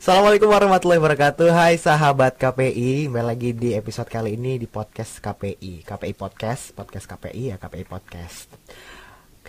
[0.00, 1.52] Assalamualaikum warahmatullahi wabarakatuh.
[1.52, 7.04] Hai sahabat KPI Kembali lagi di episode kali ini di podcast KPI KPI Podcast Podcast
[7.04, 8.48] KPI ya KPI Podcast.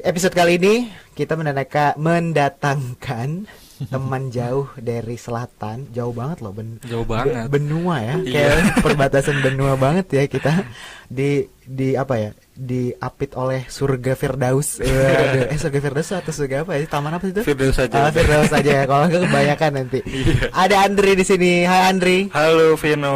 [0.04, 3.48] Episode kali ini kita mendatangkan, mendatangkan
[3.84, 7.48] teman jauh dari selatan Jauh banget loh ben, Jauh banget.
[7.48, 8.34] Benua ya Iya.
[8.52, 10.68] Kayak perbatasan benua banget ya kita
[11.08, 11.30] Di
[11.62, 16.74] di apa ya diapit oleh surga Firdaus eh, aduh, eh surga Firdaus atau surga apa
[16.74, 17.96] ya taman apa itu Firdaus saja.
[18.02, 20.52] Ah, Firdaus aja ya kalau nggak kebanyakan nanti Iya.
[20.52, 23.16] ada Andri di sini hai Andri Halo Vino.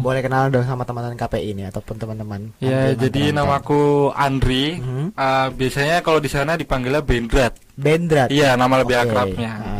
[0.00, 4.78] boleh kenal dong sama teman-teman KPI ini ataupun teman-teman Ya, jadi namaku Andri.
[4.78, 5.12] Mhm.
[5.12, 7.54] Uh, biasanya kalau di sana dipanggilnya Bendrat.
[7.74, 9.02] Bendrat Iya, nama lebih Oke.
[9.02, 9.50] akrabnya.
[9.52, 9.79] Ah.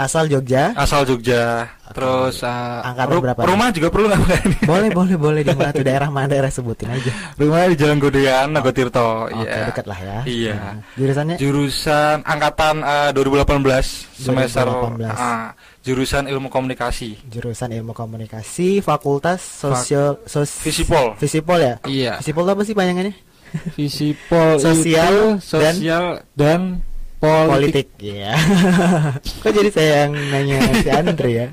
[0.00, 1.68] Asal Jogja Asal Jogja.
[1.90, 3.48] Terus uh, Angkatan berapa nih?
[3.48, 4.56] rumah juga perlu nggak ini?
[4.70, 8.48] boleh boleh boleh di mana tuh daerah mana daerah sebutin aja rumah di Jalan Godean,
[8.48, 9.26] Nagotirto.
[9.26, 9.66] oke Iya.
[9.68, 10.54] dekat lah ya Iya.
[10.54, 13.60] Nah, jurusannya Jurusan angkatan uh, 2018
[14.16, 15.10] semester 2018.
[15.10, 17.18] ah, jurusan ilmu komunikasi.
[17.26, 21.12] jurusan ilmu komunikasi fakultas sosial sos Visipol.
[21.16, 22.12] Visipol ya Iya.
[22.18, 23.12] Visipol apa sih panjangannya
[23.70, 26.86] Visipol Sosial itu sosial dan,
[27.20, 27.52] politik.
[27.52, 28.32] politik ya
[29.42, 31.48] kok jadi saya yang nanya si Andre ya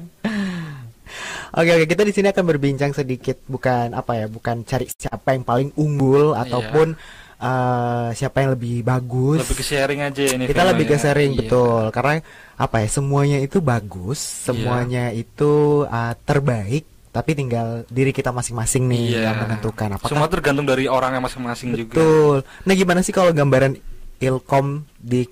[1.50, 5.42] Oke oke kita di sini akan berbincang sedikit bukan apa ya bukan cari siapa yang
[5.42, 6.94] paling unggul ataupun
[7.36, 10.44] eh, siapa yang lebih bagus Lebih ke sharing aja ini.
[10.46, 11.02] kita lebih ke ya.
[11.02, 11.40] sharing Iya.
[11.40, 12.22] betul karena
[12.54, 15.52] apa ya semuanya itu bagus semuanya itu
[15.84, 19.22] eh, terbaik tapi tinggal diri kita masing-masing nih Iya.
[19.26, 21.96] yang menentukan apakah Semua tergantung dari orangnya masing-masing juga.
[21.96, 23.81] betul nah gimana sih kalau gambaran
[24.20, 25.26] ilkom di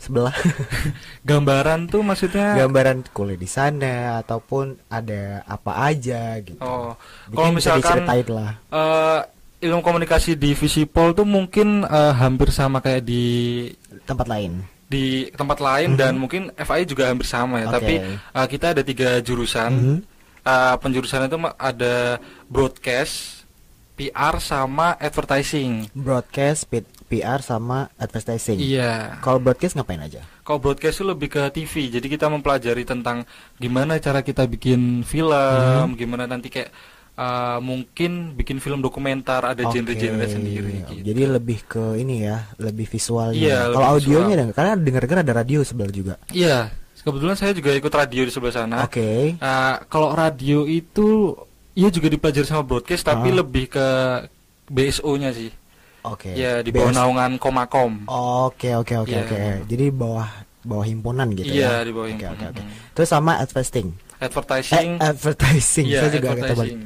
[0.00, 0.32] sebelah
[1.28, 6.56] Gambaran tuh maksudnya gambaran kuliah di sana ataupun ada apa aja gitu.
[6.64, 6.96] Oh,
[7.28, 8.56] kalau misalkan lah.
[8.72, 9.20] eh,
[9.60, 13.24] ilmu komunikasi di Visipol tuh mungkin eh, hampir sama kayak di
[14.08, 14.64] tempat lain.
[14.90, 17.70] di tempat lain dan mungkin FI juga hampir sama ya.
[17.70, 17.74] Oke.
[17.78, 19.70] Tapi eh, kita ada tiga jurusan.
[19.70, 19.98] Mhm.
[20.40, 22.16] Eh, penjurusan itu ada
[22.48, 23.39] broadcast,
[24.00, 25.92] PR sama advertising.
[25.92, 28.56] Broadcast, P- PR sama advertising.
[28.56, 29.20] Iya.
[29.20, 30.24] Kalau broadcast ngapain aja?
[30.40, 35.92] Kalau broadcast itu lebih ke TV, jadi kita mempelajari tentang gimana cara kita bikin film,
[35.92, 36.00] Mhm.
[36.00, 36.72] gimana nanti kayak
[37.12, 39.76] uh, mungkin bikin film dokumenter, ada Oke.
[39.76, 40.88] genre-genre sendiri.
[40.88, 41.04] Gitu.
[41.04, 43.36] Jadi lebih ke ini ya, lebih visualnya.
[43.36, 44.56] Iya, Kalau audionya visual.
[44.56, 46.14] karena dengar-dengar ada radio sebelah juga.
[46.32, 48.76] Iya, kebetulan saya juga ikut radio di sebelah sana.
[48.88, 49.36] Oke.
[49.36, 51.36] Uh, kalau radio itu,
[51.80, 53.36] iya juga dipelajari sama broadcast, tapi Ah.
[53.40, 53.86] lebih ke
[54.68, 55.48] BSO-nya sih.
[56.02, 56.32] Oke.
[56.32, 56.96] Ya di bawah BS.
[56.96, 57.92] naungan Komakom.
[58.44, 59.24] Oke, oke, oke, Iya.
[59.24, 59.40] oke.
[59.66, 60.28] Jadi bawah
[60.60, 61.84] bawah himpunan gitu Iya ya.
[61.84, 62.36] di bawah Oke, himpunan.
[62.36, 62.62] oke, oke.
[62.92, 63.88] Terus sama advertising.
[64.20, 64.90] Advertising.
[64.96, 65.86] Eh, advertising.
[65.88, 66.80] Iya, Saya juga advertising.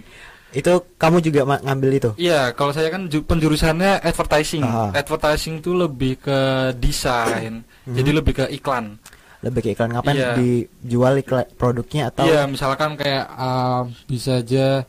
[0.55, 2.11] Itu kamu juga ngambil itu?
[2.17, 4.63] Iya, kalau saya kan ju- penjurusannya advertising.
[4.63, 4.95] Ah.
[4.95, 6.39] Advertising itu lebih ke
[6.79, 7.91] desain, Hmm.
[7.91, 9.03] jadi lebih ke iklan.
[9.45, 10.33] Lebih ke iklan ngapain Iya.
[10.35, 14.89] dijual iklan produknya atau Iya, misalkan kayak Ah, bisa aja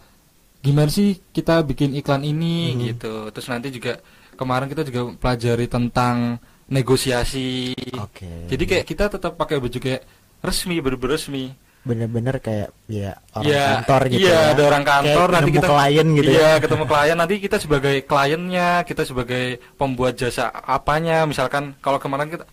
[0.59, 2.79] gimana sih kita bikin iklan ini Mhm.
[2.87, 3.13] gitu.
[3.29, 3.99] Terus nanti juga
[4.33, 7.75] kemarin kita juga pelajari tentang negosiasi.
[7.93, 10.01] oke Jadi kayak kita tetap pakai baju kayak
[10.39, 11.45] resmi, bener-bener resmi.
[11.85, 15.61] bener-bener kayak ya orang Iya, kantor gitu iya, ya ada orang kantor, Kayak nanti ketemu
[15.61, 19.43] kita- klien gitu iya, ya ketemu klien nanti kita sebagai kliennya, kita sebagai
[19.77, 21.29] pembuat jasa apanya.
[21.29, 22.45] Misalkan kalau kemarin kita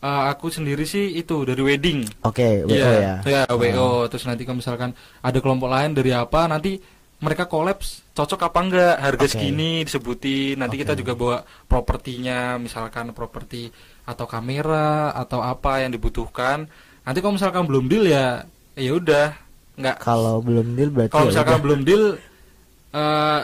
[0.00, 2.04] eh, aku sendiri sih itu dari wedding.
[2.22, 4.06] oke wo Iya, ya ya WO.
[4.08, 4.90] Terus nanti kalau misalkan
[5.20, 6.78] ada kelompok lain dari apa, nanti
[7.16, 9.32] mereka kolaps cocok apa enggak, harga Oke.
[9.32, 10.60] segini disebutin.
[10.60, 11.00] Nanti kita Oke.
[11.00, 13.72] juga bawa propertinya, misalkan properti
[14.04, 16.68] atau kamera atau apa yang dibutuhkan.
[17.02, 18.44] Nanti kalau misalkan belum deal ya,
[18.76, 19.32] ya udah,
[19.80, 19.96] nggak.
[20.04, 21.64] kalau belum deal berarti Kalau ya misalkan udah.
[21.64, 22.04] belum deal,
[22.92, 23.40] eh,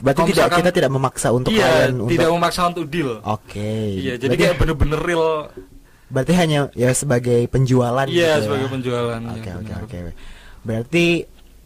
[0.00, 3.10] berarti tidak misalkan- kita tidak memaksa untuk iya, klien untuk tidak memaksa untuk deal.
[3.20, 5.26] oke Iya, jadi berarti, kayak bener-bener real.
[6.06, 8.72] berarti hanya ya sebagai penjualan Iya, gitu sebagai ya.
[8.72, 9.20] penjualan.
[9.22, 9.98] oke iya, oke oke
[10.60, 11.06] berarti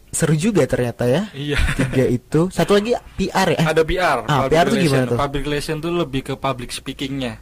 [0.09, 1.59] seru juga ternyata ya Iya.
[1.75, 4.17] tiga itu satu lagi PR ya ada PR.
[4.23, 5.17] Ah, PR tuh gimana tuh?
[5.17, 7.39] Public relation tuh lebih ke public speakingnya.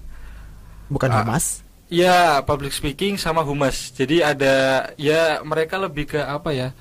[0.87, 1.21] bukan ah.
[1.21, 3.93] humas Iya, public speaking sama humas.
[3.93, 4.55] Jadi ada
[4.97, 6.73] ya mereka lebih ke apa ya?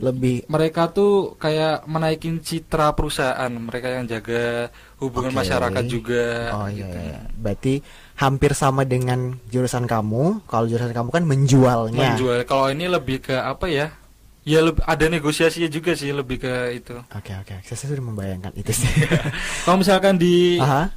[0.00, 3.52] Lebih Mereka tuh kayak menaikin citra perusahaan.
[3.52, 5.38] Mereka yang jaga hubungan Oke.
[5.44, 6.24] masyarakat juga.
[6.56, 6.98] Oh iya, gitu.
[6.98, 7.20] iya.
[7.36, 7.74] berarti
[8.16, 10.44] hampir sama dengan jurusan kamu.
[10.48, 12.16] Kalau jurusan kamu kan menjualnya.
[12.16, 12.42] Menjual.
[12.48, 13.92] Kalau ini lebih ke apa ya?
[14.40, 16.96] Ya lebih ada negosiasinya juga sih lebih ke itu.
[17.12, 18.88] Oke oke, saya sudah membayangkan itu sih.
[19.68, 20.88] Kalau misalkan di Aha,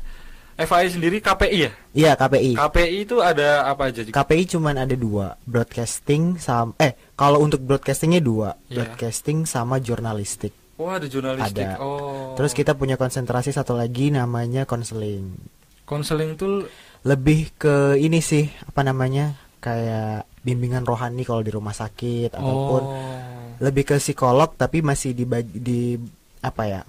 [0.55, 1.71] FAI sendiri KPI ya?
[1.91, 2.53] iya KPI.
[2.53, 4.01] KPI itu ada apa aja?
[4.01, 4.11] Ji?
[4.11, 8.85] KPI cuman ada dua, broadcasting sama eh kalau untuk broadcastingnya dua, Iya.
[8.85, 10.53] broadcasting sama jurnalistik.
[10.75, 11.65] Oh ada jurnalistik.
[11.65, 11.77] Ada.
[11.77, 12.33] Oh.
[12.33, 15.33] Terus kita punya konsentrasi satu lagi namanya konseling.
[15.83, 16.65] konseling tuh
[17.03, 23.19] Lebih ke ini sih apa namanya kayak bimbingan rohani kalau di rumah sakit ataupun Oh.
[23.59, 25.99] lebih ke psikolog tapi masih di di
[26.39, 26.81] apa ya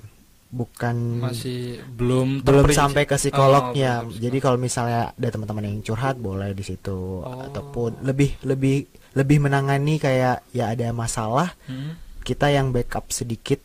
[0.55, 4.06] bukan masih belum belum sampai ke psikolognya.
[4.06, 7.43] Oh, Jadi kalau misalnya ada teman-teman yang curhat boleh di situ Oh.
[7.43, 11.99] ataupun lebih lebih lebih menangani kayak ya ada masalah Hmm.
[12.23, 13.59] kita yang backup sedikit.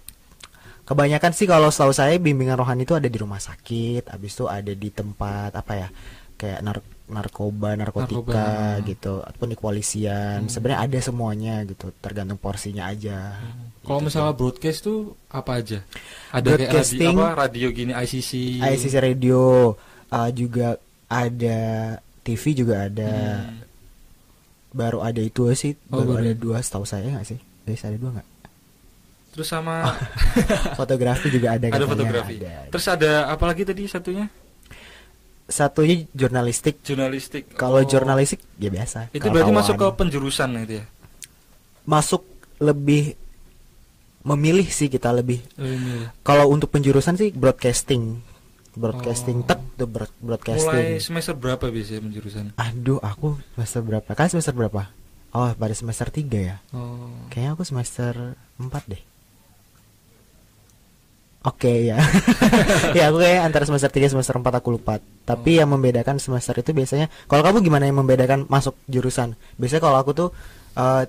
[0.83, 4.73] Kebanyakan sih kalau setahu saya bimbingan rohani itu ada di rumah sakit, habis itu ada
[4.73, 5.89] di tempat apa ya?
[6.33, 8.85] kayak nar- narkoba, narkotika Narkoba.
[8.85, 10.37] gitu ataupun di kepolisian.
[10.39, 10.49] Hmm.
[10.49, 13.35] Sebenarnya ada semuanya gitu, tergantung porsinya aja.
[13.81, 14.37] Kalau Gitu misalnya sih.
[14.37, 15.79] broadcast tuh apa aja?
[16.29, 18.31] Ada kayak Broadcasting- radio, apa radio gini ICC.
[18.59, 19.41] ICC radio
[20.07, 21.59] uh, juga ada
[22.21, 23.09] TV juga ada
[23.41, 23.65] Hmm.
[24.69, 27.97] baru ada itu sih Oh, baru baru ada dua setahu saya nggak sih guys ada
[27.97, 28.27] dua nggak
[29.29, 29.97] Terus sama
[30.79, 32.37] fotografi juga ada ada fotografi.
[32.37, 32.69] ada, ada.
[32.69, 34.25] Terus ada apa lagi tadi satunya?
[35.49, 37.51] Satunya jurnalistik Jurnalistik.
[37.53, 37.83] kalau Oh.
[37.83, 40.85] jurnalistik ya biasa itu berarti masuk ke penjurusan itu ya.
[41.83, 42.21] masuk
[42.59, 43.17] lebih
[44.21, 46.13] memilih sih kita lebih Ini.
[46.21, 48.21] kalau untuk penjurusan sih broadcasting
[48.71, 49.47] broadcasting Oh.
[49.47, 52.45] tek tuh broad- Mulai broadcasting semester berapa biasanya penjurusan?
[52.55, 54.91] aduh aku semester berapa kan semester berapa
[55.31, 57.09] oh pada semester 3 ya Oh.
[57.27, 58.13] Kayaknya aku semester
[58.55, 59.01] 4 deh.
[61.39, 61.95] Oke ya.
[62.97, 64.99] ya aku kayak antara semester 3 semester 4 aku lupa.
[65.23, 65.59] Tapi Oh.
[65.63, 69.39] yang membedakan semester itu biasanya kalau kamu gimana yang membedakan masuk jurusan?
[69.55, 70.29] Biasanya kalau aku tuh
[70.75, 71.07] eh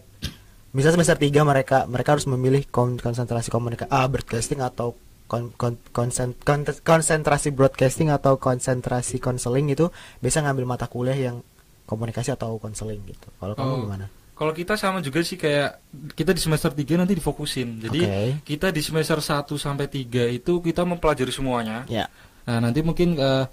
[0.71, 4.95] misalnya semester 3 mereka mereka harus memilih kon- konsentrasi komunikasi ah broadcasting atau
[5.27, 11.43] kon, kon, konsen- kon- konsentrasi broadcasting atau konsentrasi konseling itu biasa ngambil mata kuliah yang
[11.87, 13.27] komunikasi atau konseling gitu.
[13.35, 13.83] Kalau kamu Oh.
[13.83, 14.07] gimana?
[14.41, 15.85] Kalau kita sama juga sih kayak
[16.17, 17.77] kita di semester 3 nanti difokusin.
[17.77, 18.41] Jadi Oke.
[18.49, 21.85] kita di semester 1 sampai 3 itu kita mempelajari semuanya.
[21.93, 22.09] Ya.
[22.49, 23.45] Nah, nanti mungkin eh,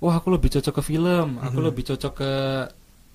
[0.00, 1.66] wah aku lebih cocok ke film, aku Mhm.
[1.68, 2.32] lebih cocok ke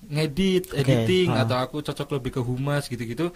[0.06, 1.42] ngedit, Oke, editing ah.
[1.42, 3.34] atau aku cocok lebih ke humas gitu-gitu.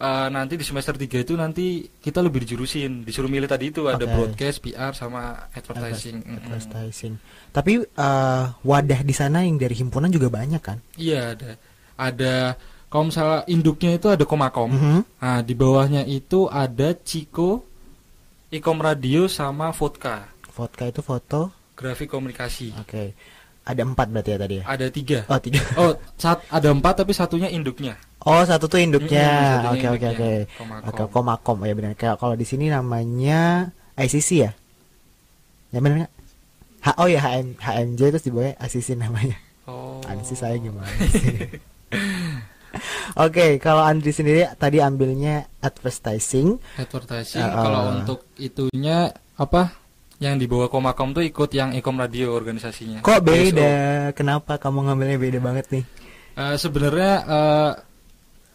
[0.00, 4.04] Eh, nanti di semester 3 itu nanti kita lebih dijurusin, disuruh milih tadi itu ada
[4.04, 6.20] broadcast, PR sama advertising.
[6.28, 7.16] Advertising.
[7.56, 10.76] Tapi eh, wadah di sana yang dari himpunan juga banyak kan?
[11.00, 11.50] Iya, ada.
[12.00, 12.34] Ada
[12.90, 14.68] kalau misalnya induknya itu ada Komakom.
[14.68, 14.98] Mhm.
[15.22, 17.62] Nah, di bawahnya itu ada Ciko,
[18.50, 21.54] Ikom Radio sama Vodka, Vodka itu foto.
[21.78, 22.74] grafik komunikasi.
[22.76, 23.14] Oke.
[23.64, 24.64] Ada empat berarti ya tadi ya?
[24.66, 25.18] Ada tiga.
[25.30, 25.60] Oh tiga.
[25.80, 27.96] Oh, sat, ada empat tapi satunya induknya.
[28.20, 29.62] Oh satu tuh induknya.
[29.70, 30.30] Oke oke oke.
[30.92, 31.96] Oke Komakom ya benar.
[31.96, 34.52] Kayak kalau di sini namanya ICC ya?
[35.70, 36.12] Ya benar nggak?
[36.80, 39.36] H oh ya HM HMJ terus di bawahnya ICC namanya.
[39.64, 40.02] Oh.
[40.04, 41.60] Andri saya gimana sih?
[43.26, 46.58] Oke, kalau Andri sendiri tadi ambilnya advertising.
[46.76, 47.42] Advertising.
[47.42, 49.74] Ah, Kalau untuk itunya apa?
[50.20, 53.00] Yang di bawah Komakom tuh ikut yang Ikom Radio organisasinya.
[53.00, 53.32] Kok BSO.
[53.56, 53.72] beda?
[54.12, 55.84] Kenapa kamu ngambilnya beda banget nih?
[56.36, 57.72] Eh, sebenarnya eh,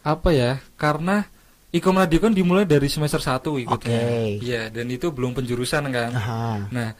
[0.05, 0.61] apa ya?
[0.77, 1.25] Karena
[1.73, 3.99] Ikom Radio kan dimulai dari semester 1 ikutnya.
[3.99, 4.39] Oke.
[4.39, 6.11] Iya, dan itu belum penjurusan kan.
[6.13, 6.69] Aha.
[6.69, 6.93] Nah,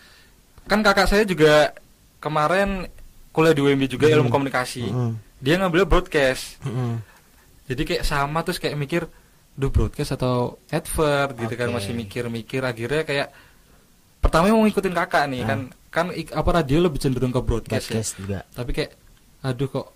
[0.66, 1.72] kan kakak saya juga
[2.18, 2.90] kemarin
[3.30, 4.16] kuliah di UMB juga Hmm.
[4.20, 4.84] ilmu komunikasi.
[4.90, 5.14] Mm-mm.
[5.46, 6.58] Dia ngambil broadcast.
[6.66, 6.98] Mm-mm.
[7.66, 9.06] Jadi kayak sama terus kayak mikir,
[9.54, 13.28] duh broadcast atau advert gitu kan masih mikir-mikir akhirnya kayak
[14.18, 15.48] pertama mau ngikutin kakak nih Ah.
[15.48, 17.96] kan kan apa radio lebih cenderung ke broadcast, ya.
[17.96, 18.40] Podcast juga.
[18.52, 18.92] Tapi kayak
[19.42, 19.88] aduh kok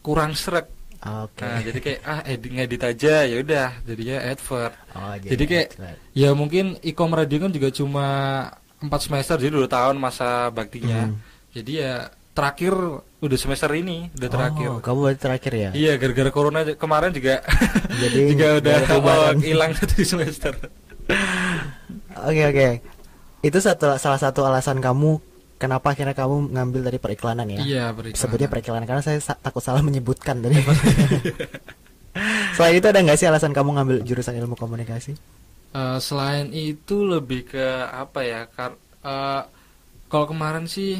[0.00, 0.70] kurang srek.
[1.00, 1.42] Oke.
[1.42, 4.74] Nah, jadi kayak ah edit ngedit aja ya udah jadinya advert.
[4.92, 5.98] Oh, jadi kayak- advert.
[6.12, 8.06] Ya mungkin ikom radio kan juga cuma
[8.80, 11.08] 4 semester jadi dua tahun masa baktinya.
[11.08, 11.20] Hmm.
[11.52, 12.72] Jadi ya terakhir
[13.20, 14.68] udah semester ini udah terakhir.
[14.70, 15.70] Oh, kamu berarti terakhir ya?
[15.74, 17.42] Iya gara-gara corona kemarin juga
[18.02, 18.76] Jadi juga udah
[19.42, 20.52] hilang satu semester.
[22.24, 22.68] Oke oke.
[23.40, 25.20] Itu satu salah satu alasan kamu
[25.60, 27.60] kenapa akhirnya kamu ngambil dari periklanan ya?
[27.60, 28.20] Iya periklanan.
[28.20, 30.60] Sebutnya periklanan karena saya sa- takut salah menyebutkan tadi.
[32.56, 35.14] Selain itu ada nggak sih alasan kamu ngambil jurusan ilmu komunikasi?
[35.70, 38.50] Eh, selain itu lebih ke apa ya?
[38.50, 38.74] Kar
[39.06, 39.42] eh,
[40.10, 40.98] kalau kemarin sih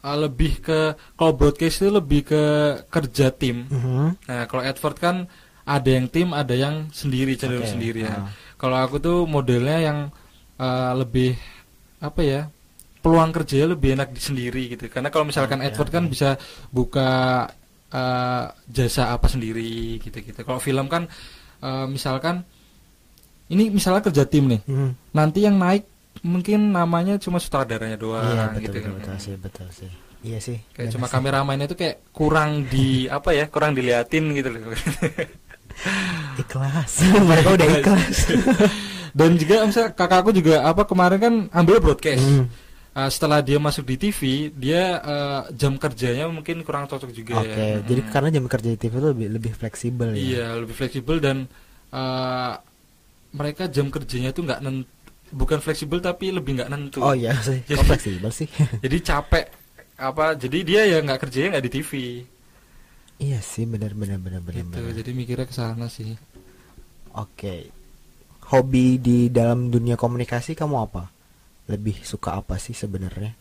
[0.00, 0.80] eh, lebih ke
[1.14, 2.42] kalau broadcast itu lebih ke
[2.88, 3.68] kerja tim.
[3.68, 4.06] Mhm.
[4.28, 5.16] Nah kalau advert kan
[5.64, 8.26] ada yang tim, ada yang sendiri cenderung Oke, sendiri ya.
[8.26, 8.32] ah.
[8.58, 9.98] Kalau aku tuh modelnya yang
[10.58, 11.36] eh, lebih
[12.00, 12.42] apa ya?
[13.00, 14.84] Peluang kerjanya lebih enak di sendiri gitu.
[14.92, 16.12] Karena kalau misalkan Oke, advert kan oke.
[16.12, 16.36] bisa
[16.68, 17.10] buka
[17.90, 20.40] eh, jasa apa sendiri gitu-gitu.
[20.44, 21.08] Kalau film kan
[21.60, 22.44] eh, misalkan
[23.50, 24.62] ini misalnya kerja tim nih.
[24.62, 24.90] Mhm.
[25.10, 25.89] Nanti yang naik
[26.22, 28.92] mungkin namanya cuma sutradaranya doang Iya betul, gitu betul, kan.
[28.98, 29.90] betul sih betul sih.
[30.20, 30.58] Iya sih.
[30.72, 31.12] Kayak cuma sih.
[31.16, 32.86] kameramennya itu kayak kurang di
[33.16, 33.48] apa ya?
[33.48, 34.60] Kurang diliatin gitu loh.
[36.36, 36.92] ikhlas.
[37.30, 38.18] Mereka udah ikhlas.
[39.18, 42.22] Dan juga misalnya kakakku juga apa kemarin kan ambil broadcast.
[42.22, 42.46] Hmm.
[42.94, 44.20] uh, setelah dia masuk di TV
[44.52, 48.10] dia uh, jam kerjanya mungkin kurang cocok juga Oke, ya jadi Mm.
[48.10, 50.18] karena jam kerja di TV itu lebih lebih fleksibel ya.
[50.18, 51.46] iya lebih fleksibel dan
[51.90, 52.54] uh,
[53.30, 54.82] mereka jam kerjanya itu nggak nen
[55.30, 58.48] bukan fleksibel tapi lebih nggak nentu Oh iya sih, Jadi- fleksibel sih.
[58.84, 59.46] jadi capek
[59.96, 61.90] apa jadi dia ya nggak kerjanya nggak di TV
[63.18, 64.64] iya sih, benar benar benar benar.
[64.64, 66.16] gitu jadi mikirnya ke sana sih
[67.12, 67.68] Oke.
[68.46, 71.10] Hobi di dalam dunia komunikasi kamu apa?
[71.66, 73.34] Lebih suka apa sih sebenarnya?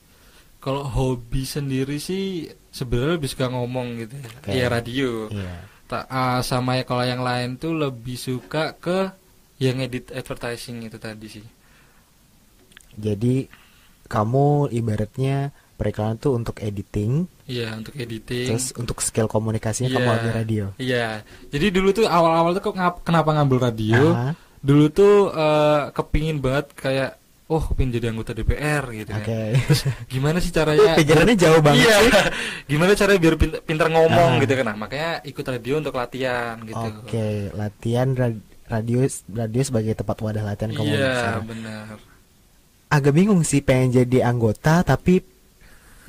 [0.60, 4.50] kalau hobi sendiri sih sebenarnya lebih suka ngomong gitu ya Oke.
[4.52, 5.56] Iya, radio Iya.
[5.88, 9.08] Ta- ah, sama ya kalau yang lain tuh lebih suka ke
[9.56, 11.46] yang edit advertising itu tadi sih
[12.94, 13.46] Jadi
[14.06, 18.52] kamu ibaratnya periklanan tuh untuk editing, iya untuk editing.
[18.52, 20.14] Terus untuk skill komunikasinya kamu Iya.
[20.14, 20.66] ambil radio.
[20.76, 21.08] iya.
[21.48, 24.02] Jadi dulu tuh awal-awal tuh kok ngap- kenapa ngambil radio?
[24.12, 27.16] Aha, dulu tuh eh, kepingin banget kayak
[27.48, 29.24] oh kepingin jadi anggota DPR gitu kan.
[29.24, 29.42] Oke.
[30.08, 30.94] gimana sih caranya?
[31.00, 31.98] Pikirannya jauh banget iya.
[32.72, 34.42] gimana caranya biar pinter, pinter ngomong Ah.
[34.42, 34.66] gitu kan.
[34.66, 36.88] Nah makanya ikut radio untuk latihan gitu.
[37.00, 41.40] Oke, latihan ra- radio radio sebagai tempat wadah latihan iya komunikasi.
[41.48, 41.88] benar
[42.90, 45.22] Agak bingung sih pengen jadi anggota tapi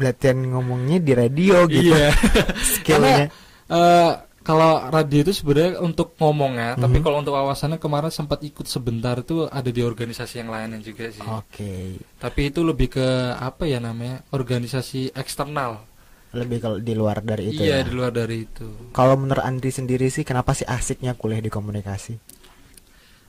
[0.01, 1.93] latihan ngomongnya di radio gitu.
[1.93, 2.09] iya
[2.73, 3.29] Skillnya.
[3.69, 7.05] Eh, kalau radio itu sebenarnya untuk ngomongnya, tapi Mhm.
[7.05, 11.21] kalau untuk wawasannya kemarin sempat ikut sebentar itu ada di organisasi yang lainnya juga sih.
[11.21, 12.01] Oke.
[12.17, 13.07] Tapi itu lebih ke
[13.37, 14.25] apa ya namanya?
[14.33, 15.85] Organisasi eksternal.
[16.33, 17.87] Lebih kalau di luar dari itu iya, ya.
[17.87, 18.97] di luar dari itu.
[18.97, 22.17] Kalau menurut Andri sendiri sih kenapa sih asiknya kuliah di komunikasi?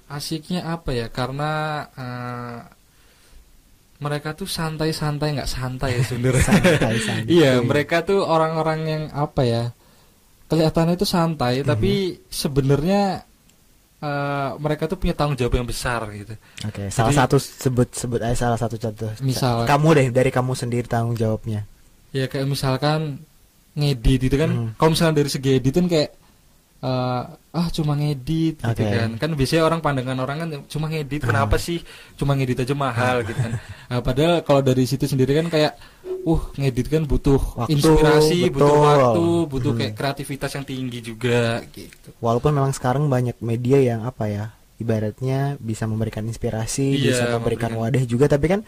[0.07, 1.07] Asiknya apa ya?
[1.07, 1.51] Karena
[1.91, 2.57] eh,
[4.01, 6.41] mereka tuh santai-santai nggak santai ya sebenarnya.
[6.49, 7.29] Santai-santai.
[7.29, 9.63] Iya, mereka tuh orang-orang yang apa ya?
[10.49, 11.67] Kelihatannya itu santai, Mhm.
[11.69, 11.91] tapi
[12.27, 13.23] sebenarnya
[14.01, 16.33] eh, mereka tuh punya tanggung jawab yang besar gitu.
[16.65, 19.13] Oke, salah Jadi- satu sebut sebut aja salah satu contoh.
[19.21, 21.69] Misal- kamu deh dari kamu sendiri tanggung jawabnya.
[22.09, 23.21] Ya kayak misalkan
[23.77, 24.69] ngedit itu kan, Mhm.
[24.81, 26.17] kalau misalnya dari segi edit kan kayak
[26.81, 28.87] eh, ah cuma ngedit gitu Oke.
[28.87, 29.09] kan.
[29.15, 31.83] Kan biasanya orang pandangan orang kan cuma ngedit, kenapa sih
[32.15, 33.53] cuma ngedit aja mahal gitu kan.
[33.91, 35.73] Nah, padahal kalau dari situ sendiri kan kayak
[36.21, 38.81] uh ngedit kan butuh Waktu, inspirasi, butuh betul.
[38.85, 42.09] waktu, butuh kayak kreativitas yang tinggi juga gitu.
[42.17, 44.45] Walaupun memang sekarang banyak media yang apa ya,
[44.77, 48.61] ibaratnya bisa memberikan inspirasi, Iya, bisa memberikan memberikan- wadah juga, tapi kan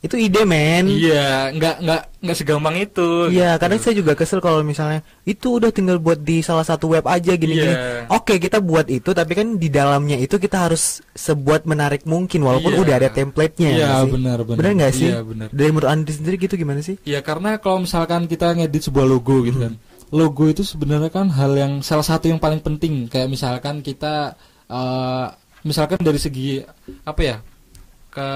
[0.00, 0.88] itu ide men.
[0.88, 3.28] Iya, nggak nggak nggak segampang itu.
[3.28, 3.60] Iya, gitu.
[3.60, 7.36] kadang saya juga kesel kalau misalnya itu udah tinggal buat di salah satu web aja
[7.36, 7.68] gini-gini.
[7.68, 8.08] Iya.
[8.08, 12.72] Oke, kita buat itu, tapi kan di dalamnya itu kita harus sebuat menarik mungkin, walaupun
[12.72, 12.80] Iya.
[12.80, 13.70] udah ada template-nya.
[13.76, 14.12] Iya, sih?
[14.16, 14.56] benar, benar.
[14.56, 15.08] Benar nggak sih?
[15.12, 15.48] Iya, benar.
[15.52, 16.96] Dari menurut Andi sendiri gitu gimana sih?
[17.04, 19.76] Ya karena kalau misalkan kita ngedit sebuah logo gitu kan.
[20.10, 24.32] Logo itu sebenarnya kan hal yang salah satu yang paling penting kayak misalkan kita
[24.66, 25.26] eh,
[25.60, 26.64] misalkan dari segi
[27.04, 27.36] apa ya?
[28.10, 28.26] ke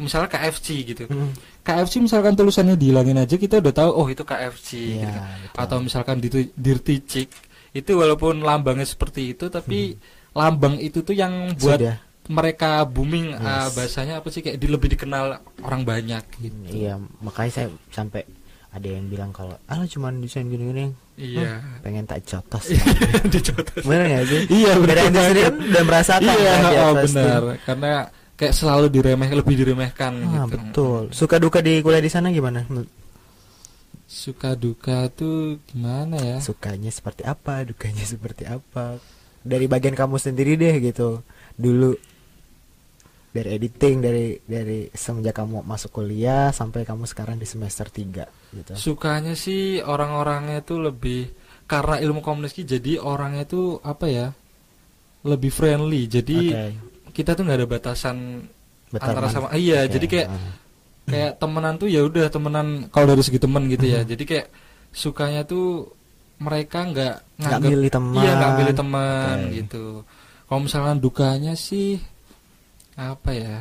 [0.00, 1.04] misalnya KFC gitu.
[1.06, 1.30] Hmm.
[1.60, 5.18] KFC misalkan tulisannya dihilangin aja kita udah tahu oh itu KFC Iya, gitu.
[5.46, 5.58] betul.
[5.60, 7.28] Atau misalkan di Dirty Chick
[7.70, 9.94] itu walaupun lambangnya seperti itu tapi
[10.32, 11.96] lambang itu tuh yang buat Sudah.
[12.26, 13.70] mereka booming eh, Yes.
[13.72, 16.66] bahasanya apa sih kayak di, lebih dikenal orang banyak gitu.
[16.66, 18.26] Iya, makanya saya sampai
[18.70, 21.58] ada yang bilang kalau ah lu cuman desain gini-gini Iya.
[21.58, 22.70] Hmm, pengen tak jotos
[23.34, 23.82] Dicotos.
[23.82, 25.10] bener gak sih Iya, bener banget.
[25.12, 27.40] sendiri kan udah merasakan Iya, kan di oh, benar.
[27.60, 27.92] Karena
[28.40, 30.56] kayak selalu diremeh, lebih diremehkan ah, gitu.
[30.56, 32.64] betul suka duka di kuliah di sana gimana
[34.10, 36.38] Suka duka tuh gimana ya?
[36.42, 38.98] sukanya seperti apa dukanya seperti apa
[39.44, 41.22] dari bagian kamu sendiri deh gitu
[41.54, 41.94] dulu
[43.30, 48.72] dari editing dari dari semenjak kamu masuk kuliah sampai kamu sekarang di semester 3 gitu
[48.74, 51.30] Sukanya sih orang-orangnya tuh lebih
[51.70, 54.34] karena ilmu komunikasi jadi orangnya tuh apa ya?
[55.22, 56.10] Lebih friendly.
[56.10, 56.89] Jadi Oke.
[57.10, 58.46] Kita tuh nggak ada batasan
[58.90, 60.54] Betul, antara sama iya, Oke, jadi kayak ah.
[61.06, 64.02] kayak temenan tuh ya udah temenan kalau dari segi temen gitu ya.
[64.02, 64.08] Mhm.
[64.10, 64.46] Jadi kayak
[64.90, 65.94] sukanya tuh
[66.42, 69.54] mereka nggak nggak milih teman Iya nggak pilih teman Oke.
[69.62, 69.84] gitu.
[70.50, 72.02] Kalau misalkan dukanya sih
[72.98, 73.58] apa ya?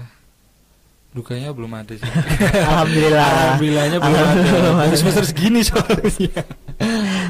[1.14, 2.10] Dukanya belum ada sih.
[2.70, 4.26] alhamdulillah Alhamdulillahnya belum ada.
[4.34, 4.74] Alhamdulillah.
[4.90, 6.42] Baru semester segini soalnya.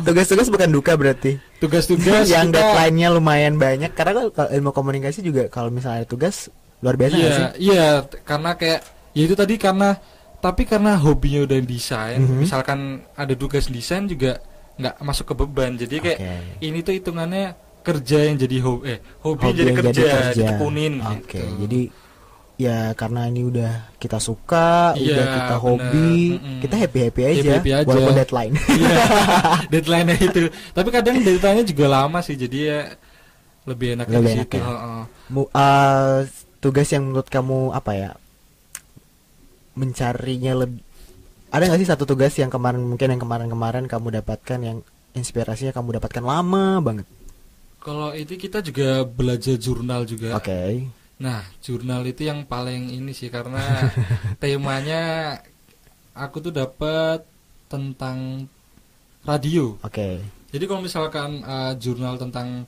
[0.07, 5.47] tugas-tugas bukan duka berarti Tugas-tugas yang kita- deadline-nya lumayan banyak karena kalau- ilmu komunikasi juga
[5.47, 6.47] kalau misalnya ada tugas
[6.79, 8.79] luar biasa Iya, sih iya t- karena kayak
[9.11, 9.99] ya itu tadi karena
[10.39, 12.39] tapi karena hobinya udah desain, Mhm.
[12.39, 12.79] misalkan
[13.11, 14.39] ada tugas desain juga
[14.73, 15.75] nggak masuk ke beban.
[15.75, 16.31] Jadi kayak Oke.
[16.61, 17.51] ini tuh hitungannya
[17.81, 20.31] kerja yang jadi hobi eh hobi, Hobi jadi yang kerja, kerja.
[20.33, 21.43] ditekunin Oke, gitu.
[21.59, 21.81] jadi
[22.59, 25.63] ya karena ini udah kita suka, Iya, udah kita bener.
[25.63, 26.59] hobi, Mm-mm.
[26.59, 27.87] kita happy happy aja, Happy-happy aja.
[27.87, 28.53] walaupun deadline.
[28.75, 28.95] Iya,
[29.71, 30.39] deadline-nya itu.
[30.69, 32.79] Tapi kadang deadline-nya juga lama sih, jadi ya
[33.63, 34.57] lebih enak Lebih enak situ.
[34.57, 34.67] ya.
[34.67, 36.19] uh,
[36.59, 38.11] tugas yang menurut kamu apa ya?
[39.73, 40.83] mencarinya lebih
[41.49, 44.77] ada nggak sih satu tugas yang kemarin mungkin yang kemarin-kemarin kamu dapatkan yang
[45.15, 47.07] inspirasinya kamu dapatkan lama banget
[47.79, 50.35] Kalau itu kita juga belajar jurnal juga.
[50.35, 50.83] oke
[51.19, 53.59] Nah, jurnal itu yang paling ini sih karena
[54.41, 55.35] temanya
[56.13, 57.23] aku tuh dapat
[57.67, 58.47] tentang
[59.21, 59.75] radio.
[59.79, 60.09] oke
[60.49, 62.65] Jadi kalau misalkan uh, jurnal tentang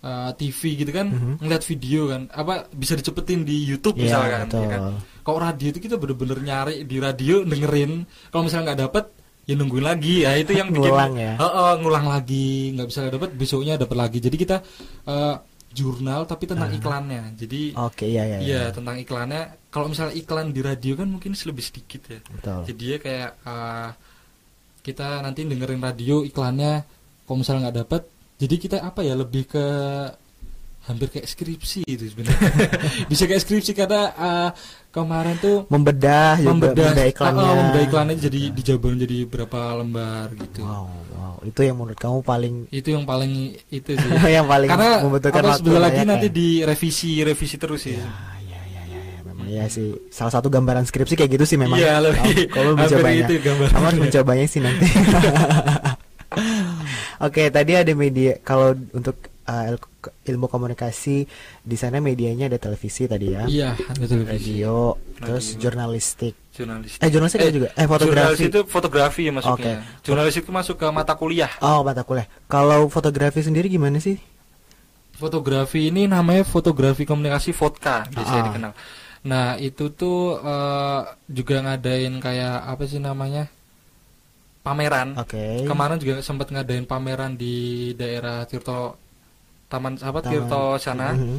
[0.00, 1.34] uh, TV gitu kan, Mhm.
[1.38, 4.40] ngeliat video kan, apa bisa dicepetin di YouTube Iya, misalkan.
[4.48, 4.62] betul.
[4.62, 4.82] ya kan?
[5.20, 7.92] Kalau radio itu kita bener-bener nyari di radio dengerin.
[8.32, 9.04] Kalau misalnya nggak dapet,
[9.44, 10.14] ya nungguin lagi.
[10.24, 11.34] Ya itu yang bikin Ngulang ya?
[11.36, 12.48] Heeh, ngulang lagi.
[12.72, 14.18] Nggak bisa dapet, besoknya dapet lagi.
[14.18, 14.56] Jadi kita
[15.04, 15.34] uh,
[15.70, 16.76] jurnal tapi tentang Ah.
[16.76, 17.22] iklannya.
[17.38, 19.70] Jadi oke iya iya Iya tentang iklannya.
[19.70, 22.18] Kalau misalnya iklan di radio kan mungkin lebih sedikit ya.
[22.26, 23.88] betul Jadi dia kayak uh,
[24.82, 26.82] kita nanti dengerin radio iklannya.
[27.22, 28.02] Kalau misalnya nggak dapet,
[28.42, 29.64] jadi kita apa ya lebih ke
[30.80, 32.68] hampir kayak skripsi itu sebenarnya.
[33.10, 34.50] Bisa kayak skripsi karena uh,
[34.90, 39.60] kemarin tuh membedah juga membedah membedah iklannya uh, uh, membedah iklannya jadi dijabarin jadi berapa
[39.78, 40.66] lembar gitu.
[40.66, 44.10] wow wow itu yang menurut kamu paling Itu yang paling itu sih.
[44.36, 46.34] yang paling karena membutuhkan apa waktu lagi banyak nanti ya?
[46.34, 47.94] direvisi revisi terus sih.
[47.94, 48.02] ya
[48.50, 49.20] ya ya ya, ya.
[49.30, 52.50] memang ya sih salah satu gambaran skripsi kayak gitu sih memang Iya lebih.
[52.50, 54.90] kalau mencobanya kamu harus mencobanya sih nanti
[57.26, 59.80] oke tadi ada media kalau untuk uh, il-
[60.26, 61.24] ilmu komunikasi
[61.60, 64.60] di sana medianya ada televisi tadi ya Iya, ada televisi.
[64.60, 65.60] radio terus Radio.
[65.60, 66.98] jurnalistik Jurnalistik.
[66.98, 69.54] eh jurnalistik ada juga eh Jurnalis fotografi itu fotografi ya masuknya.
[69.54, 69.72] Oke.
[70.02, 71.52] Jurnalis itu masuk ke mata kuliah.
[71.60, 74.18] oh mata kuliah kalau fotografi sendiri gimana sih
[75.12, 78.46] Fotografi ini namanya fotografi komunikasi vodka biasanya Ah.
[78.46, 78.72] dikenal.
[79.20, 83.44] Nah, itu tuh eh, juga ngadain kayak apa sih namanya?
[84.60, 85.16] pameran.
[85.16, 87.56] oke Kemarin juga sempat ngadain pameran di
[87.94, 88.99] daerah Tirto
[89.70, 90.32] Taman apa Taman.
[90.34, 91.14] Tirto sana.
[91.14, 91.38] Mhm.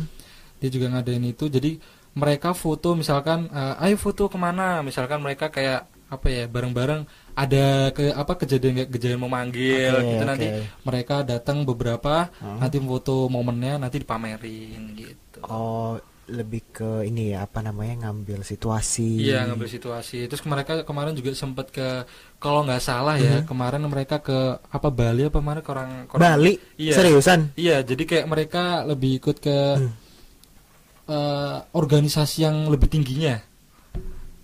[0.63, 1.45] Dia juga ngadain itu.
[1.45, 1.75] Jadi
[2.15, 4.79] mereka foto misalkan eh, ayo foto ke mana?
[4.81, 7.07] Misalkan mereka kayak apa ya bareng-bareng
[7.39, 10.63] ada ke apa kejadian kejadian memanggil Oke, gitu nanti oke.
[10.84, 12.60] mereka datang beberapa Hmm.
[12.60, 15.39] nanti foto momennya nanti dipamerin gitu.
[15.47, 15.95] Oh,
[16.27, 19.19] lebih ke ini ya apa namanya ngambil situasi.
[19.19, 20.29] Iya ngambil situasi.
[20.29, 22.05] Terus mereka kemarin juga sempat ke
[22.38, 23.49] kalau nggak salah ya Mhm.
[23.49, 26.53] kemarin mereka ke apa Bali apa ke orang, Bali.
[26.77, 26.93] Iya.
[26.93, 27.51] Seriusan?
[27.55, 29.91] Iya jadi kayak mereka lebih ikut ke Hmm.
[31.07, 33.36] eh, organisasi yang lebih tingginya.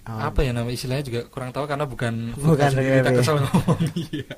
[0.08, 0.20] Oh.
[0.24, 3.18] Apa ya nama istilahnya juga kurang tahu karena bukan Bukan sendiri, kita RRW.
[3.20, 3.80] kesel ngomong.
[4.12, 4.34] Iya.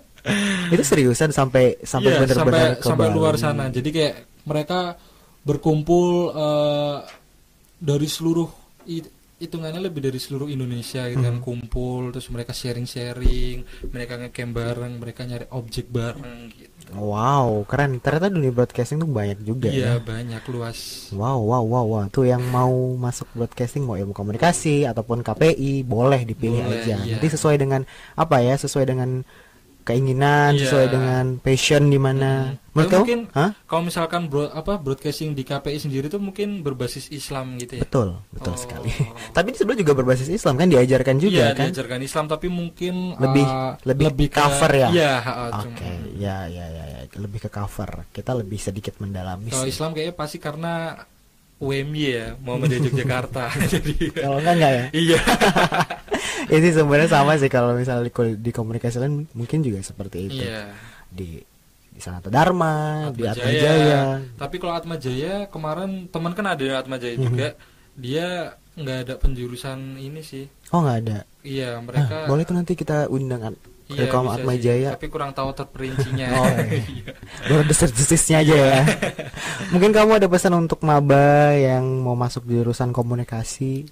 [0.69, 2.37] Itu seriusan sampai sampai Iya, benar-benar
[2.75, 3.15] sampai ke sampai Bali.
[3.15, 3.63] luar sana.
[3.69, 4.97] Jadi kayak mereka
[5.41, 6.97] berkumpul eh,
[7.79, 8.47] dari seluruh
[9.39, 11.45] hitungannya lebih dari seluruh Indonesia gitu kan Hmm.
[11.45, 16.91] kumpul terus mereka sharing-sharing, mereka ngecamp bareng, mereka nyari objek bareng gitu.
[16.91, 18.03] Wow, keren.
[18.03, 20.03] Ternyata dunia broadcasting tuh banyak juga Iya, ya.
[20.03, 21.07] banyak luas.
[21.15, 22.03] Wow, wow, wow, wow.
[22.11, 26.99] Tuh yang mau masuk broadcasting mau ilmu komunikasi ataupun KPI boleh dipilih Boleh, aja.
[26.99, 27.15] iya.
[27.15, 27.87] Nanti sesuai dengan
[28.19, 28.59] apa ya?
[28.59, 29.23] Sesuai dengan
[29.89, 30.61] keinginan, Iya.
[30.63, 32.31] sesuai dengan passion di mana.
[32.47, 32.69] Hmm.
[32.69, 33.01] Menurut Tapi kamu?
[33.01, 33.49] mungkin- Hah?
[33.65, 37.81] Kalau misalkan bro, apa broadcasting di KPI sendiri tuh mungkin berbasis Islam gitu ya.
[37.81, 38.59] Betul, betul Oh.
[38.59, 38.93] sekali.
[39.35, 41.65] Tapi sebelah juga berbasis Islam kan diajarkan juga Iya, kan?
[41.67, 44.89] diajarkan Islam tapi mungkin Lebih- eh, lebih ke- cover ya?
[44.89, 45.13] Iya,
[45.51, 48.05] Oke, cuma- ya, ya, ya, ya, lebih ke cover.
[48.09, 49.49] Kita lebih sedikit mendalami.
[49.49, 49.65] Kalau.
[49.65, 50.93] Islam kayaknya pasti karena
[51.59, 53.43] UMY ya, Muhammadiyah Yogyakarta.
[53.73, 54.85] Jadi Kalau enggak enggak ya?
[54.95, 55.19] iya.
[56.47, 60.39] Ini sebenarnya sama sih kalau misalnya di, di komunikasi lain mungkin juga seperti itu.
[60.39, 60.71] Iya.
[61.09, 61.43] Di
[61.89, 63.59] di Sanata Dharma, di Atma Atma Jaya.
[63.59, 64.01] Jaya.
[64.39, 67.25] Tapi kalau Atma Jaya kemarin teman kan ada Atma Jaya Mhm.
[67.27, 67.49] juga.
[67.99, 68.27] Dia
[68.79, 70.47] nggak ada penjurusan ini sih.
[70.71, 71.19] Oh nggak ada.
[71.43, 73.51] Iya, Ah, mereka boleh tuh nanti kita undang
[73.89, 74.61] Iya, Rekom Atma sih.
[74.63, 74.89] Jaya.
[74.95, 76.27] Tapi kurang tahu terperincinya.
[76.37, 76.77] Oh, iya.
[76.77, 77.11] Iya.
[77.49, 78.81] baru desas-desisnya aja ya.
[79.73, 83.89] Mungkin kamu ada pesan untuk maba yang mau masuk jurusan komunikasi.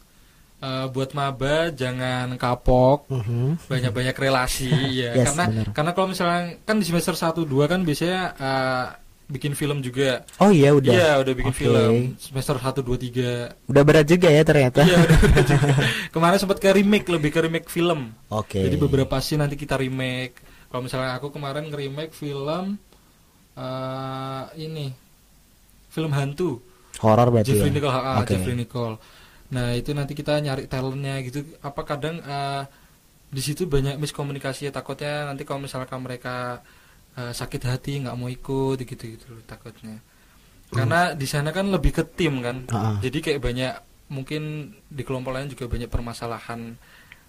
[0.57, 3.05] Eh, buat maba jangan kapok.
[3.13, 3.69] Mhm.
[3.69, 4.73] banyak-banyak relasi
[5.05, 5.67] ya Yes, karena benar.
[5.69, 8.85] karena kalau misalnya kan di semester 1 2 kan biasanya eh,
[9.29, 10.25] bikin film juga.
[10.41, 10.89] Oh iya udah.
[10.89, 11.61] Iya, udah bikin Oke.
[11.61, 11.93] film.
[12.17, 13.69] Semester 1 2 3.
[13.69, 14.81] Udah berat juga ya ternyata.
[14.81, 15.19] Iya, udah,
[15.53, 15.73] juga.
[16.09, 18.17] Kemarin sempat ke remake, lebih ke remake film.
[18.33, 18.57] Oke.
[18.57, 20.41] Jadi beberapa scene nanti kita remake.
[20.73, 22.81] Kalau misalnya aku kemarin nge-remake film
[23.53, 24.89] eh ini
[25.89, 26.61] film hantu
[26.97, 27.75] horor berarti Jeffrey ya.
[27.77, 28.29] Nicole, ah, Oke.
[28.33, 28.95] Jeffrey Nicole.
[29.47, 31.43] Nah itu nanti kita nyari talentnya gitu.
[31.59, 32.63] Apa kadang eh,
[33.27, 36.59] di situ banyak miskomunikasi ya takutnya nanti kalau misalkan mereka
[37.13, 39.99] eh, sakit hati nggak mau ikut gitu gitu loh takutnya.
[40.67, 42.67] Karena di sana kan lebih ke tim kan.
[42.69, 42.99] Ah.
[42.99, 43.73] Jadi kayak banyak
[44.07, 44.41] mungkin
[44.87, 46.75] di kelompok lain juga banyak permasalahan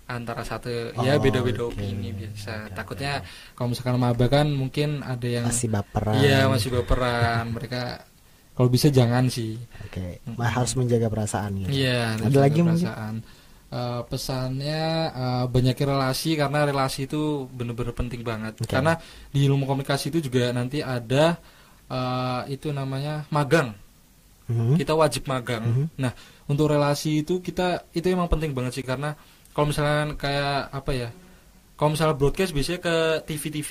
[0.09, 1.77] antara satu ya Oh, beda-beda oke.
[1.77, 2.67] opini biasa.
[2.67, 6.15] Oke, Takutnya oke, kalau misalkan maba kan mungkin ada yang masih baperan.
[6.19, 8.03] iya masih baperan mereka
[8.59, 9.55] kalau bisa jangan sih.
[9.87, 10.19] Oke.
[10.35, 11.79] Ma- harus menjaga perasaan gitu.
[11.79, 12.75] Iya, Ada menjaga lagi mungkin?
[12.83, 13.15] perasaan.
[13.71, 14.83] uh, pesannya
[15.15, 18.59] uh, banyak relasi karena relasi itu benar-benar penting banget.
[18.59, 18.67] Okay.
[18.67, 18.99] Karena
[19.31, 21.39] di ilmu komunikasi itu juga nanti ada
[21.87, 23.79] uh, itu namanya magang.
[24.51, 24.75] Mhm.
[24.75, 25.63] Kita wajib magang.
[25.63, 25.85] Mhm.
[26.01, 26.11] Nah,
[26.51, 29.15] untuk relasi itu kita itu emang penting banget sih karena
[29.55, 31.09] kalau misalnya kayak apa ya?
[31.79, 33.71] Kalau misalnya broadcast biasanya ke TV-TV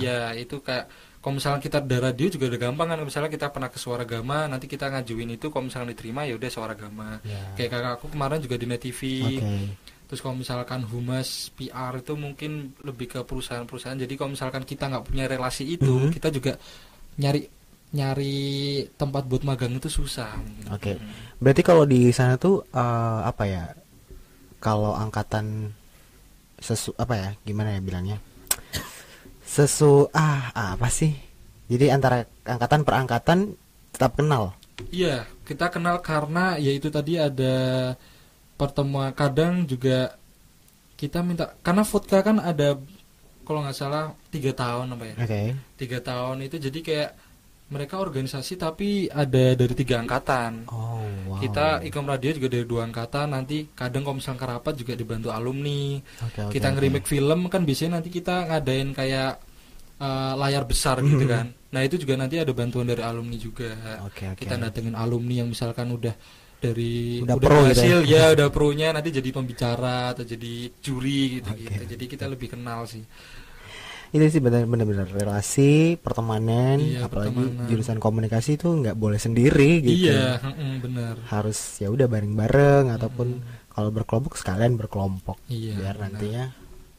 [0.00, 0.88] ya itu kayak
[1.22, 4.50] kalau misalnya kita ada radio juga udah gampang kan misalnya kita pernah ke suara gama
[4.50, 7.54] nanti kita ngajuin itu kalau misalnya diterima ya udah suara gama Ya.
[7.54, 9.00] kayak kakak aku kemarin juga di net TV
[9.38, 9.54] Oke.
[10.10, 12.50] terus kalau misalkan humas PR itu mungkin
[12.82, 16.10] lebih ke perusahaan-perusahaan jadi kalau misalkan kita nggak punya relasi itu Mhm.
[16.10, 16.52] kita juga
[17.16, 17.46] nyari
[17.92, 18.36] nyari
[18.92, 20.34] tempat buat magang itu susah
[20.74, 20.96] Oke.
[20.98, 21.38] Mhm.
[21.38, 23.64] Berarti kalau di sana tuh eh, apa ya?
[24.58, 25.70] Kalau angkatan
[26.56, 27.28] sesu apa ya?
[27.42, 28.18] Gimana ya bilangnya?
[29.52, 31.12] Sesu ah apa sih?
[31.68, 33.38] Jadi antara angkatan per angkatan
[33.92, 34.56] tetap kenal.
[34.88, 37.92] Iya, kita kenal karena ya itu tadi ada
[38.56, 40.16] pertemuan kadang juga
[40.96, 42.80] kita minta karena vodka kan ada
[43.42, 45.40] kalau nggak salah tiga tahun apa ya Oke.
[45.74, 47.10] tiga tahun itu jadi kayak
[47.72, 51.00] mereka organisasi tapi ada dari tiga angkatan Oh,
[51.32, 51.40] wow.
[51.40, 55.96] kita ikom radio juga dari dua angkatan nanti kadang kalau misalnya kerapat juga dibantu alumni
[56.22, 56.74] Oke, oke, kita oke.
[56.76, 59.32] nge-remake film kan biasanya nanti kita ngadain kayak
[59.98, 63.72] eh, layar besar gitu kan nah itu juga nanti ada bantuan dari alumni juga
[64.04, 64.44] Oke, oke.
[64.44, 66.12] kita datengin alumni yang misalkan udah
[66.62, 68.28] dari Udah pro gitu berhasil ya.
[68.28, 71.90] ya udah pronya nanti jadi pembicara atau jadi juri gitu gitu Oke.
[71.96, 73.02] jadi kita lebih kenal sih
[74.12, 77.66] itu sih benar-benar relasi pertemanan Iya, apalagi pertemanan.
[77.66, 80.36] jurusan komunikasi itu nggak boleh sendiri gitu iya
[80.78, 86.12] benar harus ya udah bareng-bareng ataupun kalau berkelompok sekalian berkelompok Iya, biar benar.
[86.12, 86.44] nantinya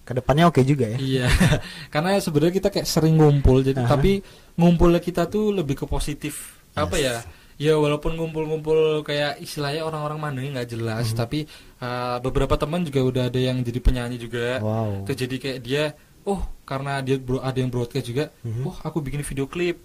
[0.01, 1.27] ke depannya oke juga ya Iya,
[1.93, 3.87] karena sebenarnya kita kayak sering ngumpul, jadi Aha.
[3.89, 4.19] tapi
[4.53, 6.59] ngumpulnya kita tuh lebih ke positif.
[6.73, 7.05] Apa Yes.
[7.05, 7.15] ya?
[7.55, 11.15] Ya walaupun ngumpul-ngumpul kayak istilahnya orang-orang mandangnya nggak jelas, Mhm.
[11.15, 11.39] tapi
[11.79, 14.59] uh, beberapa teman juga udah ada yang jadi penyanyi juga.
[14.59, 15.83] wow Itu jadi kayak dia,
[16.25, 18.63] oh karena dia bro, ada yang broadcast juga, Mhm.
[18.63, 19.77] oh aku bikin video klip.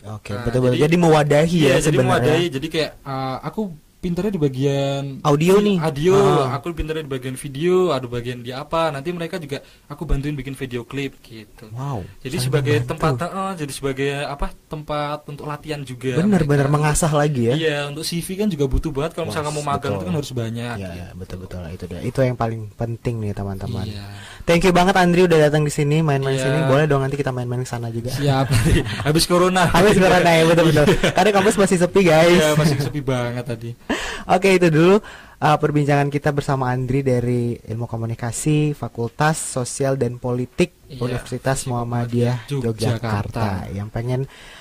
[0.00, 2.44] oke Nah, betul-betul jadi- jadi, mewadahi Iya, ya jadi sebenarnya mewadai.
[2.50, 3.60] Jadi kayak uh, aku
[4.00, 5.76] pinternya di bagian Audio nih.
[5.78, 6.56] audio Ah.
[6.56, 10.56] aku pinternya di bagian video ada bagian di apa nanti mereka juga aku bantuin bikin
[10.56, 12.96] video klip gitu wow jadi sebagai membantu.
[12.96, 18.00] tempat eh, jadi sebagai apa tempat untuk latihan juga benar-benar mengasah lagi ya iya untuk
[18.00, 21.12] CV kan juga butuh banget kalau misalnya kamu magang itu kan harus banyak ya gitu.
[21.20, 24.08] betul-betul itu dia itu yang paling penting nih teman-teman iya
[24.42, 26.44] thank you banget Andri udah datang di sini main-main Iya.
[26.44, 30.30] sini boleh dong nanti kita main-main ke sana juga siap nanti habis corona Habis corona
[30.30, 30.86] ya betul-betul.
[31.10, 32.30] Karena kampus masih sepi guys.
[32.32, 33.70] Iya, masih sepi banget tadi
[34.34, 35.00] Oke itu dulu
[35.38, 42.46] uh, perbincangan kita bersama Andri dari Ilmu Komunikasi Fakultas Sosial dan Politik Iya, Universitas Muhammadiyah
[42.46, 42.66] Yogyakarta.
[42.66, 43.46] Yogyakarta.
[43.70, 44.20] Yang pengen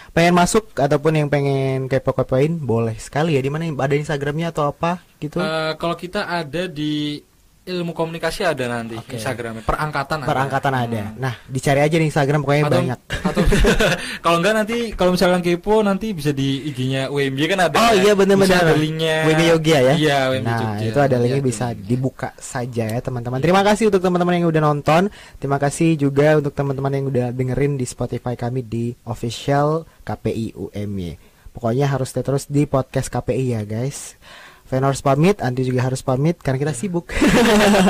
[0.10, 3.42] pengen masuk ataupun yang pengen kepo-kepoin boleh sekali ya.
[3.42, 5.38] Di mana ada Instagramnya atau apa gitu?
[5.38, 7.22] Eh, kalau kita ada di
[7.70, 9.16] ilmu komunikasi ada nanti Oke.
[9.16, 10.28] Instagramnya perangkatan ada.
[10.28, 11.02] Perangkatan ada.
[11.14, 11.22] Hmm.
[11.22, 13.00] Nah dicari aja di Instagram pokoknya atau, banyak.
[13.22, 13.42] atau
[14.26, 18.18] kalau enggak nanti kalau misalkan kepo nanti bisa di IG-nya UMY kan ada Oh iya
[18.18, 18.66] benar-benar.
[18.66, 19.16] ada linknya
[19.54, 19.94] Yogya ya.
[19.96, 20.86] iya WB Nah Jogja.
[20.90, 23.38] itu ada linknya Lihat bisa dibuka saja ya teman-teman.
[23.40, 25.14] Terima kasih untuk teman-teman yang udah nonton.
[25.38, 31.12] Terima kasih juga untuk teman-teman yang udah dengerin di Spotify kami di official KPI UMY.
[31.50, 34.18] Pokoknya harus stay terus di podcast KPI ya guys.
[34.70, 37.10] Fan harus pamit, Andi juga harus pamit karena kita sibuk.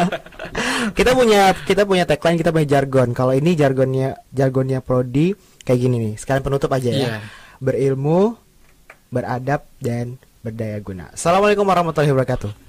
[0.97, 3.11] kita punya kita punya tagline, kita punya jargon.
[3.11, 5.35] Kalau ini jargonnya jargonnya Prodi
[5.67, 6.13] kayak gini nih.
[6.15, 6.95] Sekalian penutup aja ya.
[6.95, 7.15] Iya.
[7.59, 8.39] Berilmu,
[9.11, 11.11] beradab dan berdaya guna.
[11.11, 12.68] Assalamualaikum warahmatullahi wabarakatuh.